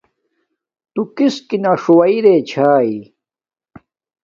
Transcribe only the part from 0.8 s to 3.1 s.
تݸ کِسکِنݳ ݽݸوݵئ رݵچھݳئی؟